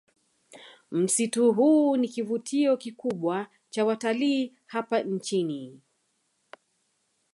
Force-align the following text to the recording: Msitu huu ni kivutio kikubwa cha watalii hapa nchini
Msitu 0.91 1.51
huu 1.53 1.97
ni 1.97 2.07
kivutio 2.07 2.77
kikubwa 2.77 3.47
cha 3.69 3.85
watalii 3.85 4.53
hapa 4.65 4.99
nchini 4.99 5.81